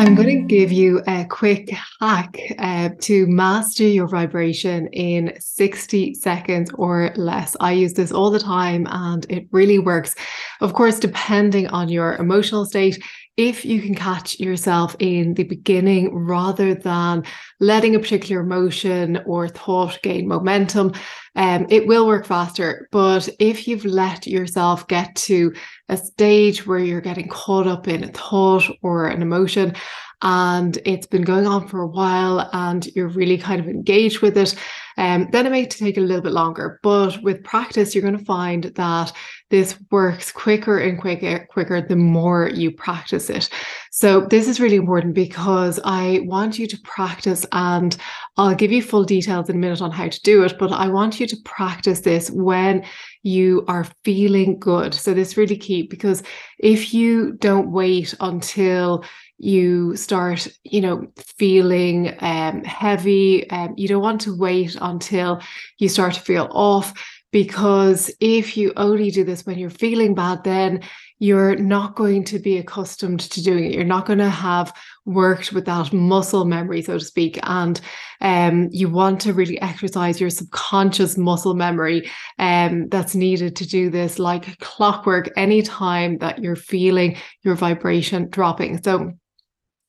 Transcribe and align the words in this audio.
I'm 0.00 0.14
going 0.14 0.28
to 0.28 0.46
give 0.46 0.72
you 0.72 1.02
a 1.06 1.26
quick 1.26 1.68
hack 2.00 2.38
uh, 2.58 2.88
to 3.00 3.26
master 3.26 3.84
your 3.84 4.08
vibration 4.08 4.86
in 4.94 5.34
60 5.38 6.14
seconds 6.14 6.70
or 6.72 7.12
less. 7.16 7.54
I 7.60 7.72
use 7.72 7.92
this 7.92 8.10
all 8.10 8.30
the 8.30 8.38
time 8.38 8.86
and 8.88 9.26
it 9.28 9.46
really 9.52 9.78
works. 9.78 10.14
Of 10.62 10.72
course, 10.72 10.98
depending 10.98 11.66
on 11.66 11.90
your 11.90 12.14
emotional 12.14 12.64
state, 12.64 12.98
if 13.36 13.64
you 13.64 13.80
can 13.80 13.94
catch 13.94 14.38
yourself 14.38 14.94
in 14.98 15.34
the 15.34 15.44
beginning 15.44 16.14
rather 16.14 16.74
than 16.74 17.22
letting 17.58 17.94
a 17.94 17.98
particular 17.98 18.42
emotion 18.42 19.20
or 19.24 19.48
thought 19.48 19.98
gain 20.02 20.28
momentum, 20.28 20.92
um, 21.36 21.66
it 21.70 21.86
will 21.86 22.06
work 22.06 22.26
faster. 22.26 22.88
But 22.92 23.28
if 23.38 23.66
you've 23.66 23.84
let 23.84 24.26
yourself 24.26 24.86
get 24.88 25.14
to 25.16 25.54
a 25.88 25.96
stage 25.96 26.66
where 26.66 26.80
you're 26.80 27.00
getting 27.00 27.28
caught 27.28 27.66
up 27.66 27.88
in 27.88 28.04
a 28.04 28.08
thought 28.08 28.68
or 28.82 29.06
an 29.06 29.22
emotion, 29.22 29.74
and 30.22 30.78
it's 30.84 31.06
been 31.06 31.22
going 31.22 31.46
on 31.46 31.66
for 31.68 31.80
a 31.80 31.86
while 31.86 32.48
and 32.52 32.86
you're 32.94 33.08
really 33.08 33.38
kind 33.38 33.60
of 33.60 33.68
engaged 33.68 34.20
with 34.20 34.36
it, 34.36 34.54
um, 34.98 35.28
then 35.32 35.46
it 35.46 35.50
may 35.50 35.66
take 35.66 35.96
a 35.96 36.00
little 36.00 36.22
bit 36.22 36.32
longer. 36.32 36.78
But 36.82 37.22
with 37.22 37.42
practice, 37.42 37.94
you're 37.94 38.02
going 38.02 38.18
to 38.18 38.24
find 38.24 38.64
that 38.64 39.12
this 39.48 39.78
works 39.90 40.30
quicker 40.30 40.78
and 40.78 41.00
quicker, 41.00 41.46
quicker 41.50 41.80
the 41.80 41.96
more 41.96 42.48
you 42.48 42.70
practice 42.70 43.30
it. 43.30 43.48
So 43.90 44.20
this 44.20 44.46
is 44.46 44.60
really 44.60 44.76
important 44.76 45.14
because 45.14 45.80
I 45.84 46.20
want 46.24 46.58
you 46.58 46.66
to 46.68 46.78
practice 46.84 47.46
and 47.52 47.96
I'll 48.36 48.54
give 48.54 48.72
you 48.72 48.82
full 48.82 49.04
details 49.04 49.48
in 49.48 49.56
a 49.56 49.58
minute 49.58 49.82
on 49.82 49.90
how 49.90 50.08
to 50.08 50.22
do 50.22 50.44
it, 50.44 50.58
but 50.58 50.70
I 50.70 50.88
want 50.88 51.18
you 51.18 51.26
to 51.26 51.36
practice 51.44 52.00
this 52.00 52.30
when 52.30 52.84
you 53.22 53.64
are 53.68 53.86
feeling 54.04 54.58
good. 54.58 54.94
So 54.94 55.14
this 55.14 55.28
is 55.28 55.36
really 55.36 55.56
key 55.56 55.82
because 55.82 56.22
if 56.58 56.94
you 56.94 57.32
don't 57.32 57.72
wait 57.72 58.14
until 58.20 59.04
you 59.40 59.96
start 59.96 60.46
you 60.64 60.82
know 60.82 61.06
feeling 61.16 62.14
um, 62.20 62.62
heavy 62.62 63.48
um, 63.50 63.72
you 63.76 63.88
don't 63.88 64.02
want 64.02 64.20
to 64.20 64.36
wait 64.36 64.76
until 64.80 65.40
you 65.78 65.88
start 65.88 66.12
to 66.12 66.20
feel 66.20 66.46
off 66.50 66.92
because 67.32 68.10
if 68.20 68.56
you 68.56 68.72
only 68.76 69.10
do 69.10 69.24
this 69.24 69.46
when 69.46 69.58
you're 69.58 69.70
feeling 69.70 70.14
bad 70.14 70.44
then 70.44 70.80
you're 71.20 71.56
not 71.56 71.96
going 71.96 72.24
to 72.24 72.38
be 72.38 72.56
accustomed 72.56 73.20
to 73.20 73.42
doing 73.42 73.66
it. 73.66 73.74
You're 73.74 73.84
not 73.84 74.06
going 74.06 74.20
to 74.20 74.30
have 74.30 74.74
worked 75.04 75.52
with 75.52 75.66
that 75.66 75.92
muscle 75.92 76.46
memory 76.46 76.82
so 76.82 76.98
to 76.98 77.04
speak 77.04 77.38
and 77.42 77.80
um, 78.20 78.68
you 78.72 78.88
want 78.90 79.20
to 79.22 79.32
really 79.32 79.60
exercise 79.60 80.20
your 80.20 80.30
subconscious 80.30 81.16
muscle 81.16 81.54
memory 81.54 82.10
um, 82.38 82.88
that's 82.88 83.14
needed 83.14 83.56
to 83.56 83.66
do 83.66 83.88
this 83.88 84.18
like 84.18 84.58
clockwork 84.58 85.30
anytime 85.36 86.18
that 86.18 86.42
you're 86.42 86.56
feeling 86.56 87.16
your 87.42 87.54
vibration 87.54 88.28
dropping. 88.28 88.82
So 88.82 89.12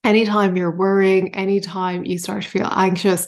anytime 0.04 0.56
you're 0.56 0.76
worrying, 0.76 1.34
anytime 1.36 2.06
you 2.06 2.18
start 2.18 2.44
to 2.44 2.50
feel 2.50 2.70
anxious, 2.72 3.28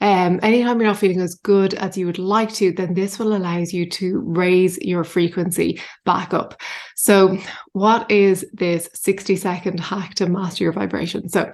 um, 0.00 0.40
anytime 0.42 0.78
you're 0.78 0.88
not 0.88 0.98
feeling 0.98 1.20
as 1.20 1.34
good 1.36 1.74
as 1.74 1.96
you 1.96 2.06
would 2.06 2.18
like 2.18 2.52
to, 2.54 2.72
then 2.72 2.94
this 2.94 3.18
will 3.18 3.34
allow 3.34 3.58
you 3.58 3.88
to 3.88 4.20
raise 4.20 4.76
your 4.78 5.04
frequency 5.04 5.80
back 6.04 6.34
up. 6.34 6.60
So, 6.96 7.38
what 7.72 8.10
is 8.10 8.44
this 8.52 8.88
60 8.94 9.36
second 9.36 9.80
hack 9.80 10.14
to 10.16 10.26
master 10.26 10.64
your 10.64 10.72
vibration? 10.72 11.28
So, 11.28 11.52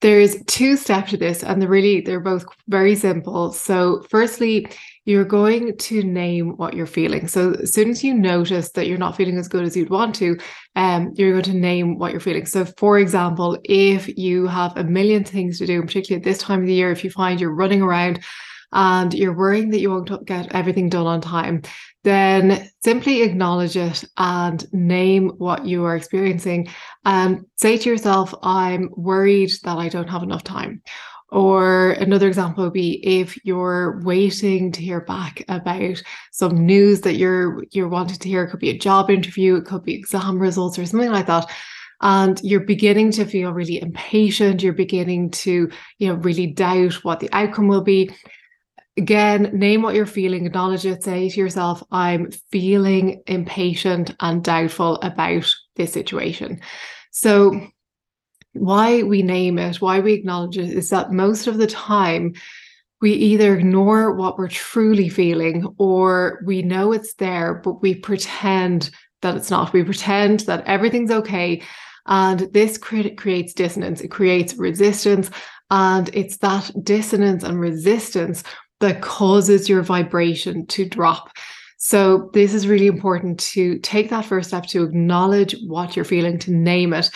there's 0.00 0.42
two 0.44 0.76
steps 0.76 1.10
to 1.10 1.16
this, 1.16 1.42
and 1.42 1.60
they're 1.60 1.68
really 1.68 2.00
they're 2.00 2.20
both 2.20 2.44
very 2.68 2.94
simple. 2.94 3.52
So, 3.52 4.04
firstly, 4.08 4.68
you're 5.08 5.24
going 5.24 5.74
to 5.74 6.02
name 6.02 6.54
what 6.58 6.74
you're 6.74 6.84
feeling. 6.84 7.26
So 7.28 7.52
as 7.62 7.72
soon 7.72 7.88
as 7.88 8.04
you 8.04 8.12
notice 8.12 8.72
that 8.72 8.86
you're 8.86 8.98
not 8.98 9.16
feeling 9.16 9.38
as 9.38 9.48
good 9.48 9.64
as 9.64 9.74
you'd 9.74 9.88
want 9.88 10.14
to, 10.16 10.38
um, 10.76 11.14
you're 11.14 11.32
going 11.32 11.44
to 11.44 11.54
name 11.54 11.96
what 11.96 12.12
you're 12.12 12.20
feeling. 12.20 12.44
So, 12.44 12.66
for 12.76 12.98
example, 12.98 13.58
if 13.64 14.18
you 14.18 14.46
have 14.48 14.76
a 14.76 14.84
million 14.84 15.24
things 15.24 15.58
to 15.60 15.66
do, 15.66 15.80
particularly 15.80 16.20
at 16.20 16.24
this 16.24 16.36
time 16.36 16.60
of 16.60 16.66
the 16.66 16.74
year, 16.74 16.90
if 16.90 17.04
you 17.04 17.10
find 17.10 17.40
you're 17.40 17.54
running 17.54 17.80
around 17.80 18.20
and 18.72 19.14
you're 19.14 19.36
worrying 19.36 19.70
that 19.70 19.80
you 19.80 19.90
won't 19.90 20.26
get 20.26 20.54
everything 20.54 20.88
done 20.88 21.06
on 21.06 21.20
time, 21.20 21.62
then 22.04 22.68
simply 22.84 23.22
acknowledge 23.22 23.76
it 23.76 24.04
and 24.16 24.70
name 24.72 25.30
what 25.38 25.66
you 25.66 25.84
are 25.84 25.96
experiencing 25.96 26.68
and 27.04 27.44
say 27.56 27.78
to 27.78 27.88
yourself, 27.88 28.34
I'm 28.42 28.90
worried 28.96 29.50
that 29.64 29.78
I 29.78 29.88
don't 29.88 30.08
have 30.08 30.22
enough 30.22 30.44
time 30.44 30.82
or 31.30 31.90
another 31.92 32.26
example 32.26 32.64
would 32.64 32.72
be 32.72 33.06
if 33.06 33.38
you're 33.44 34.00
waiting 34.02 34.72
to 34.72 34.80
hear 34.80 35.02
back 35.02 35.44
about 35.48 36.02
some 36.32 36.64
news 36.64 37.02
that 37.02 37.16
you're 37.16 37.64
you're 37.70 37.88
wanting 37.88 38.18
to 38.18 38.28
hear. 38.28 38.44
It 38.44 38.50
could 38.50 38.60
be 38.60 38.70
a 38.70 38.78
job 38.78 39.10
interview, 39.10 39.56
it 39.56 39.66
could 39.66 39.84
be 39.84 39.94
exam 39.94 40.38
results 40.38 40.78
or 40.78 40.86
something 40.86 41.12
like 41.12 41.26
that. 41.26 41.50
And 42.00 42.40
you're 42.42 42.60
beginning 42.60 43.10
to 43.12 43.26
feel 43.26 43.52
really 43.52 43.82
impatient. 43.82 44.62
You're 44.62 44.72
beginning 44.72 45.30
to, 45.32 45.68
you 45.98 46.08
know, 46.08 46.14
really 46.14 46.46
doubt 46.46 46.94
what 47.04 47.20
the 47.20 47.28
outcome 47.32 47.66
will 47.68 47.82
be. 47.82 48.10
Again, 48.98 49.50
name 49.52 49.82
what 49.82 49.94
you're 49.94 50.06
feeling, 50.06 50.44
acknowledge 50.44 50.84
it, 50.84 51.04
say 51.04 51.28
to 51.28 51.40
yourself, 51.40 51.84
I'm 51.92 52.32
feeling 52.50 53.22
impatient 53.28 54.14
and 54.18 54.42
doubtful 54.42 54.96
about 55.02 55.48
this 55.76 55.92
situation. 55.92 56.60
So 57.12 57.60
why 58.54 59.04
we 59.04 59.22
name 59.22 59.56
it, 59.56 59.80
why 59.80 60.00
we 60.00 60.14
acknowledge 60.14 60.58
it, 60.58 60.70
is 60.70 60.90
that 60.90 61.12
most 61.12 61.46
of 61.46 61.58
the 61.58 61.68
time 61.68 62.34
we 63.00 63.12
either 63.12 63.56
ignore 63.56 64.14
what 64.14 64.36
we're 64.36 64.48
truly 64.48 65.08
feeling 65.08 65.72
or 65.78 66.42
we 66.44 66.62
know 66.62 66.90
it's 66.90 67.14
there, 67.14 67.54
but 67.54 67.80
we 67.80 67.94
pretend 67.94 68.90
that 69.22 69.36
it's 69.36 69.50
not. 69.50 69.72
We 69.72 69.84
pretend 69.84 70.40
that 70.40 70.66
everything's 70.66 71.12
okay. 71.12 71.62
And 72.06 72.40
this 72.52 72.76
cre- 72.78 73.14
creates 73.16 73.54
dissonance, 73.54 74.00
it 74.00 74.08
creates 74.08 74.54
resistance. 74.54 75.30
And 75.70 76.10
it's 76.14 76.38
that 76.38 76.72
dissonance 76.82 77.44
and 77.44 77.60
resistance 77.60 78.42
that 78.80 79.02
causes 79.02 79.68
your 79.68 79.82
vibration 79.82 80.66
to 80.66 80.84
drop. 80.84 81.30
So, 81.76 82.30
this 82.32 82.54
is 82.54 82.66
really 82.66 82.88
important 82.88 83.38
to 83.40 83.78
take 83.78 84.10
that 84.10 84.24
first 84.24 84.48
step 84.48 84.66
to 84.66 84.82
acknowledge 84.82 85.54
what 85.66 85.94
you're 85.94 86.04
feeling, 86.04 86.38
to 86.40 86.52
name 86.52 86.92
it. 86.92 87.10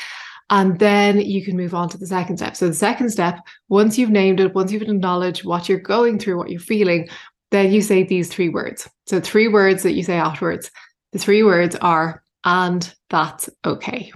And 0.50 0.78
then 0.78 1.20
you 1.20 1.44
can 1.44 1.56
move 1.56 1.74
on 1.74 1.88
to 1.88 1.98
the 1.98 2.06
second 2.06 2.36
step. 2.36 2.56
So, 2.56 2.68
the 2.68 2.74
second 2.74 3.10
step, 3.10 3.40
once 3.68 3.98
you've 3.98 4.10
named 4.10 4.38
it, 4.38 4.54
once 4.54 4.70
you've 4.70 4.82
acknowledged 4.82 5.44
what 5.44 5.68
you're 5.68 5.80
going 5.80 6.18
through, 6.18 6.38
what 6.38 6.50
you're 6.50 6.60
feeling, 6.60 7.08
then 7.50 7.72
you 7.72 7.82
say 7.82 8.04
these 8.04 8.28
three 8.28 8.48
words. 8.48 8.88
So, 9.06 9.20
three 9.20 9.48
words 9.48 9.82
that 9.82 9.92
you 9.92 10.04
say 10.04 10.16
afterwards. 10.16 10.70
The 11.12 11.18
three 11.18 11.42
words 11.42 11.74
are, 11.76 12.22
and 12.44 12.94
that's 13.10 13.50
okay. 13.64 14.12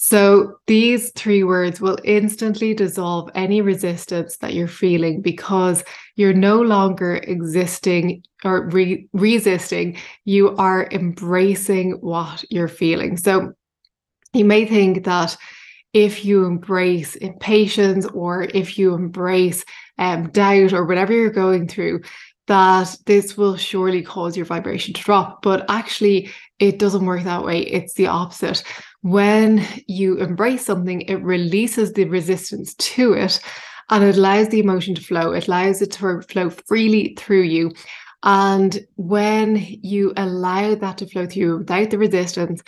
So, 0.00 0.60
these 0.68 1.10
three 1.16 1.42
words 1.42 1.80
will 1.80 1.98
instantly 2.04 2.72
dissolve 2.72 3.30
any 3.34 3.60
resistance 3.60 4.36
that 4.36 4.54
you're 4.54 4.68
feeling 4.68 5.20
because 5.22 5.82
you're 6.14 6.32
no 6.32 6.60
longer 6.60 7.16
existing 7.16 8.22
or 8.44 8.68
re- 8.68 9.08
resisting. 9.12 9.98
You 10.24 10.54
are 10.56 10.86
embracing 10.92 11.94
what 12.00 12.44
you're 12.48 12.68
feeling. 12.68 13.16
So, 13.16 13.54
you 14.32 14.44
may 14.44 14.66
think 14.66 15.04
that 15.04 15.36
if 15.92 16.24
you 16.24 16.44
embrace 16.44 17.16
impatience 17.16 18.06
or 18.06 18.44
if 18.54 18.78
you 18.78 18.94
embrace 18.94 19.64
um, 19.98 20.30
doubt 20.30 20.74
or 20.74 20.84
whatever 20.84 21.12
you're 21.12 21.30
going 21.30 21.66
through, 21.66 22.02
that 22.46 22.96
this 23.06 23.36
will 23.36 23.56
surely 23.56 24.02
cause 24.02 24.36
your 24.36 24.46
vibration 24.46 24.94
to 24.94 25.02
drop. 25.02 25.42
But 25.42 25.64
actually, 25.68 26.30
it 26.58 26.78
doesn't 26.78 27.04
work 27.04 27.24
that 27.24 27.44
way. 27.44 27.60
It's 27.60 27.94
the 27.94 28.06
opposite. 28.06 28.62
When 29.02 29.64
you 29.86 30.16
embrace 30.18 30.66
something, 30.66 31.02
it 31.02 31.22
releases 31.22 31.92
the 31.92 32.04
resistance 32.04 32.74
to 32.74 33.12
it 33.12 33.40
and 33.90 34.04
it 34.04 34.16
allows 34.16 34.48
the 34.48 34.60
emotion 34.60 34.94
to 34.94 35.02
flow. 35.02 35.32
It 35.32 35.48
allows 35.48 35.80
it 35.82 35.92
to 35.92 36.20
flow 36.22 36.50
freely 36.50 37.14
through 37.18 37.42
you. 37.42 37.72
And 38.22 38.84
when 38.96 39.56
you 39.56 40.12
allow 40.16 40.74
that 40.74 40.98
to 40.98 41.06
flow 41.06 41.26
through 41.26 41.58
without 41.58 41.90
the 41.90 41.98
resistance, 41.98 42.62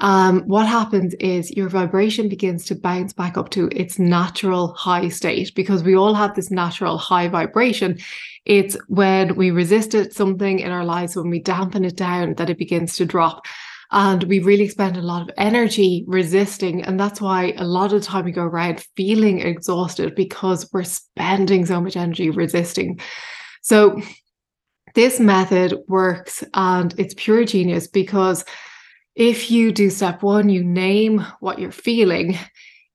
um, 0.00 0.42
what 0.42 0.66
happens 0.66 1.14
is 1.14 1.50
your 1.50 1.68
vibration 1.68 2.28
begins 2.28 2.64
to 2.66 2.76
bounce 2.76 3.12
back 3.12 3.36
up 3.36 3.50
to 3.50 3.68
its 3.72 3.98
natural 3.98 4.74
high 4.74 5.08
state 5.08 5.52
because 5.54 5.82
we 5.82 5.96
all 5.96 6.14
have 6.14 6.34
this 6.34 6.50
natural 6.50 6.98
high 6.98 7.28
vibration. 7.28 7.98
It's 8.44 8.76
when 8.86 9.34
we 9.34 9.50
resist 9.50 9.94
it, 9.94 10.14
something 10.14 10.60
in 10.60 10.70
our 10.70 10.84
lives, 10.84 11.16
when 11.16 11.30
we 11.30 11.40
dampen 11.40 11.84
it 11.84 11.96
down, 11.96 12.34
that 12.34 12.50
it 12.50 12.58
begins 12.58 12.96
to 12.96 13.06
drop. 13.06 13.46
And 13.90 14.24
we 14.24 14.40
really 14.40 14.68
spend 14.68 14.96
a 14.96 15.02
lot 15.02 15.22
of 15.22 15.30
energy 15.38 16.04
resisting. 16.06 16.82
And 16.82 17.00
that's 17.00 17.20
why 17.20 17.54
a 17.56 17.64
lot 17.64 17.92
of 17.92 18.00
the 18.00 18.06
time 18.06 18.26
we 18.26 18.32
go 18.32 18.42
around 18.42 18.84
feeling 18.96 19.40
exhausted 19.40 20.14
because 20.14 20.68
we're 20.72 20.84
spending 20.84 21.64
so 21.64 21.80
much 21.80 21.96
energy 21.96 22.30
resisting. 22.30 23.00
So, 23.62 24.00
this 24.94 25.20
method 25.20 25.74
works 25.86 26.42
and 26.54 26.94
it's 26.98 27.14
pure 27.16 27.44
genius 27.44 27.86
because 27.86 28.44
if 29.14 29.50
you 29.50 29.70
do 29.70 29.90
step 29.90 30.22
one, 30.22 30.48
you 30.48 30.64
name 30.64 31.24
what 31.40 31.58
you're 31.58 31.70
feeling, 31.70 32.38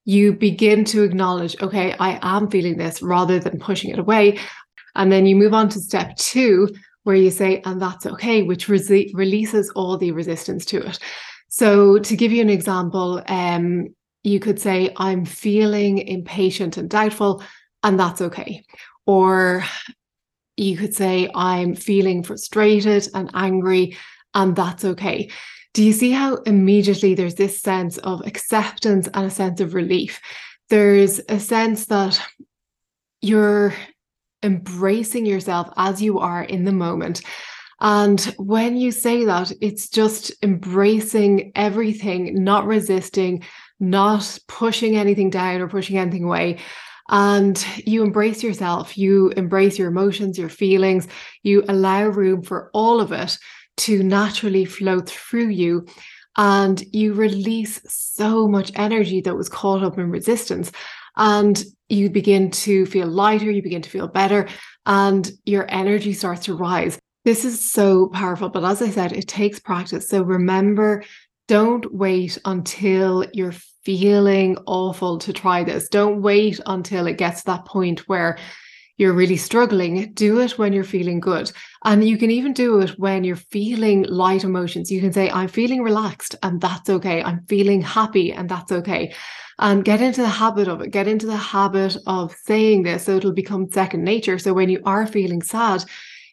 you 0.04 0.32
begin 0.32 0.84
to 0.86 1.02
acknowledge, 1.02 1.60
okay, 1.62 1.94
I 1.98 2.18
am 2.22 2.50
feeling 2.50 2.76
this 2.76 3.00
rather 3.00 3.38
than 3.38 3.58
pushing 3.58 3.90
it 3.90 3.98
away. 3.98 4.38
And 4.94 5.10
then 5.10 5.26
you 5.26 5.36
move 5.36 5.54
on 5.54 5.68
to 5.70 5.80
step 5.80 6.16
two, 6.16 6.68
where 7.04 7.16
you 7.16 7.30
say, 7.30 7.62
and 7.64 7.80
that's 7.80 8.06
okay, 8.06 8.42
which 8.42 8.68
releases 8.68 9.70
all 9.70 9.96
the 9.96 10.10
resistance 10.10 10.64
to 10.66 10.86
it. 10.86 10.98
So, 11.48 11.98
to 11.98 12.16
give 12.16 12.32
you 12.32 12.42
an 12.42 12.50
example, 12.50 13.22
um, 13.28 13.94
you 14.24 14.40
could 14.40 14.60
say, 14.60 14.92
I'm 14.96 15.24
feeling 15.24 15.98
impatient 15.98 16.76
and 16.76 16.90
doubtful, 16.90 17.42
and 17.82 18.00
that's 18.00 18.20
okay. 18.20 18.64
Or 19.06 19.64
you 20.56 20.76
could 20.76 20.94
say, 20.94 21.28
I'm 21.34 21.74
feeling 21.74 22.22
frustrated 22.22 23.08
and 23.14 23.30
angry, 23.34 23.96
and 24.34 24.56
that's 24.56 24.84
okay. 24.84 25.30
Do 25.74 25.82
you 25.82 25.92
see 25.92 26.12
how 26.12 26.36
immediately 26.36 27.14
there's 27.14 27.34
this 27.34 27.60
sense 27.60 27.98
of 27.98 28.26
acceptance 28.26 29.08
and 29.12 29.26
a 29.26 29.30
sense 29.30 29.60
of 29.60 29.74
relief? 29.74 30.20
There's 30.70 31.20
a 31.28 31.38
sense 31.38 31.86
that 31.86 32.20
you're 33.20 33.74
embracing 34.44 35.26
yourself 35.26 35.68
as 35.76 36.00
you 36.00 36.20
are 36.20 36.44
in 36.44 36.64
the 36.64 36.72
moment. 36.72 37.22
And 37.80 38.20
when 38.38 38.76
you 38.76 38.92
say 38.92 39.24
that, 39.24 39.52
it's 39.60 39.88
just 39.88 40.32
embracing 40.42 41.52
everything, 41.56 42.42
not 42.44 42.66
resisting, 42.66 43.42
not 43.80 44.38
pushing 44.46 44.96
anything 44.96 45.30
down 45.30 45.60
or 45.60 45.68
pushing 45.68 45.98
anything 45.98 46.24
away. 46.24 46.58
And 47.10 47.62
you 47.84 48.02
embrace 48.02 48.42
yourself, 48.42 48.96
you 48.96 49.30
embrace 49.30 49.78
your 49.78 49.88
emotions, 49.88 50.38
your 50.38 50.48
feelings, 50.48 51.08
you 51.42 51.64
allow 51.68 52.06
room 52.06 52.42
for 52.42 52.70
all 52.72 53.00
of 53.00 53.12
it 53.12 53.36
to 53.78 54.02
naturally 54.02 54.64
flow 54.64 55.00
through 55.00 55.48
you. 55.48 55.86
And 56.36 56.82
you 56.92 57.12
release 57.12 57.80
so 57.86 58.48
much 58.48 58.72
energy 58.74 59.20
that 59.20 59.36
was 59.36 59.48
caught 59.48 59.84
up 59.84 59.98
in 59.98 60.10
resistance. 60.10 60.72
And 61.16 61.62
you 61.88 62.10
begin 62.10 62.50
to 62.50 62.86
feel 62.86 63.06
lighter, 63.06 63.50
you 63.50 63.62
begin 63.62 63.82
to 63.82 63.90
feel 63.90 64.08
better, 64.08 64.48
and 64.86 65.30
your 65.44 65.66
energy 65.68 66.12
starts 66.12 66.46
to 66.46 66.56
rise. 66.56 66.98
This 67.24 67.44
is 67.44 67.70
so 67.72 68.08
powerful. 68.08 68.48
But 68.48 68.64
as 68.64 68.82
I 68.82 68.90
said, 68.90 69.12
it 69.12 69.28
takes 69.28 69.58
practice. 69.58 70.08
So 70.08 70.22
remember, 70.22 71.04
don't 71.48 71.92
wait 71.92 72.38
until 72.44 73.24
you're 73.32 73.54
feeling 73.84 74.56
awful 74.66 75.18
to 75.18 75.32
try 75.32 75.62
this. 75.62 75.88
Don't 75.88 76.22
wait 76.22 76.58
until 76.66 77.06
it 77.06 77.18
gets 77.18 77.40
to 77.40 77.46
that 77.46 77.66
point 77.66 78.08
where 78.08 78.38
you're 78.96 79.12
really 79.12 79.36
struggling, 79.36 80.12
do 80.12 80.40
it 80.40 80.58
when 80.58 80.72
you're 80.72 80.84
feeling 80.84 81.18
good. 81.18 81.50
And 81.84 82.06
you 82.06 82.16
can 82.16 82.30
even 82.30 82.52
do 82.52 82.80
it 82.80 82.98
when 82.98 83.24
you're 83.24 83.36
feeling 83.36 84.04
light 84.04 84.44
emotions. 84.44 84.90
You 84.90 85.00
can 85.00 85.12
say, 85.12 85.30
I'm 85.30 85.48
feeling 85.48 85.82
relaxed, 85.82 86.36
and 86.42 86.60
that's 86.60 86.88
okay. 86.88 87.22
I'm 87.22 87.44
feeling 87.48 87.82
happy, 87.82 88.32
and 88.32 88.48
that's 88.48 88.70
okay. 88.70 89.12
And 89.58 89.84
get 89.84 90.00
into 90.00 90.20
the 90.20 90.28
habit 90.28 90.68
of 90.68 90.80
it. 90.80 90.90
Get 90.90 91.08
into 91.08 91.26
the 91.26 91.36
habit 91.36 91.96
of 92.06 92.34
saying 92.44 92.82
this 92.82 93.04
so 93.04 93.16
it'll 93.16 93.32
become 93.32 93.70
second 93.70 94.04
nature. 94.04 94.38
So 94.38 94.52
when 94.52 94.68
you 94.68 94.80
are 94.84 95.06
feeling 95.06 95.42
sad, 95.42 95.84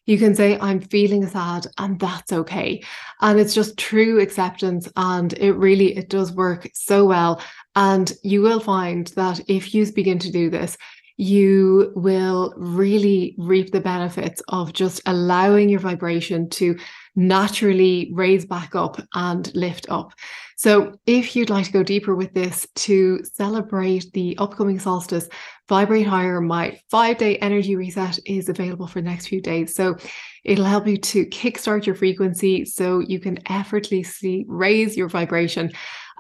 you 0.08 0.18
can 0.18 0.34
say, 0.34 0.58
I'm 0.60 0.82
feeling 0.82 1.28
sad, 1.28 1.68
and 1.78 2.00
that's 2.00 2.34
okay. 2.34 2.84
And 3.22 3.40
it's 3.40 3.54
just 3.54 3.78
true 3.78 4.20
acceptance. 4.20 4.88
And 4.96 5.34
it 5.34 5.54
really, 5.54 5.98
it 5.98 6.10
does 6.10 6.32
work 6.32 6.70
so 6.74 7.06
well. 7.06 7.42
And 7.76 8.12
you 8.24 8.42
will 8.42 8.60
find 8.60 9.08
that 9.16 9.40
if 9.48 9.74
you 9.74 9.92
begin 9.92 10.20
to 10.20 10.32
do 10.32 10.50
this, 10.50 10.78
you 11.18 11.92
will 11.96 12.54
really 12.58 13.36
reap 13.38 13.72
the 13.72 13.82
benefits 13.82 14.42
of 14.48 14.74
just 14.74 15.02
allowing 15.06 15.70
your 15.70 15.80
vibration 15.80 16.50
to 16.50 16.78
naturally 17.16 18.12
raise 18.14 18.46
back 18.46 18.76
up 18.76 19.02
and 19.14 19.54
lift 19.56 19.86
up. 19.90 20.14
So, 20.58 20.94
if 21.06 21.36
you'd 21.36 21.50
like 21.50 21.66
to 21.66 21.72
go 21.72 21.84
deeper 21.84 22.16
with 22.16 22.34
this 22.34 22.68
to 22.76 23.24
celebrate 23.24 24.12
the 24.14 24.38
upcoming 24.38 24.80
solstice, 24.80 25.28
Vibrate 25.68 26.06
Higher, 26.06 26.40
my 26.40 26.80
five 26.90 27.18
day 27.18 27.38
energy 27.38 27.76
reset 27.76 28.20
is 28.26 28.48
available 28.48 28.88
for 28.88 29.02
the 29.02 29.10
next 29.10 29.28
few 29.28 29.42
days. 29.42 29.76
So, 29.76 29.98
it'll 30.44 30.66
help 30.66 30.88
you 30.88 30.98
to 30.98 31.26
kickstart 31.28 31.86
your 31.86 31.96
frequency 31.96 32.66
so 32.66 33.00
you 33.00 33.20
can 33.20 33.40
effortlessly 33.50 34.46
raise 34.48 34.96
your 34.96 35.10
vibration 35.10 35.72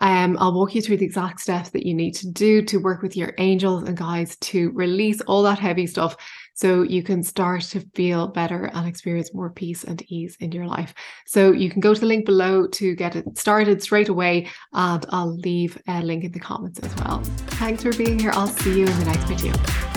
um, 0.01 0.35
I'll 0.39 0.53
walk 0.53 0.73
you 0.73 0.81
through 0.81 0.97
the 0.97 1.05
exact 1.05 1.39
steps 1.39 1.69
that 1.69 1.85
you 1.85 1.93
need 1.93 2.13
to 2.15 2.27
do 2.27 2.63
to 2.63 2.77
work 2.77 3.03
with 3.03 3.15
your 3.15 3.33
angels 3.37 3.83
and 3.83 3.95
guides 3.95 4.35
to 4.37 4.71
release 4.71 5.21
all 5.21 5.43
that 5.43 5.59
heavy 5.59 5.85
stuff 5.85 6.17
so 6.61 6.83
you 6.83 7.01
can 7.01 7.23
start 7.23 7.63
to 7.63 7.79
feel 7.95 8.27
better 8.27 8.69
and 8.75 8.87
experience 8.87 9.33
more 9.33 9.49
peace 9.49 9.83
and 9.83 9.99
ease 10.09 10.37
in 10.41 10.51
your 10.51 10.67
life. 10.67 10.93
So 11.25 11.51
you 11.51 11.71
can 11.71 11.81
go 11.81 11.95
to 11.95 11.99
the 11.99 12.05
link 12.05 12.27
below 12.27 12.67
to 12.67 12.95
get 12.95 13.15
it 13.15 13.35
started 13.35 13.81
straight 13.81 14.09
away, 14.09 14.47
and 14.71 15.03
I'll 15.09 15.35
leave 15.37 15.81
a 15.87 16.03
link 16.03 16.23
in 16.23 16.31
the 16.31 16.39
comments 16.39 16.77
as 16.79 16.95
well. 16.97 17.23
Thanks 17.57 17.81
for 17.81 17.93
being 17.93 18.19
here. 18.19 18.31
I'll 18.35 18.45
see 18.45 18.79
you 18.79 18.85
in 18.85 18.99
the 18.99 19.05
next 19.05 19.23
video. 19.23 19.90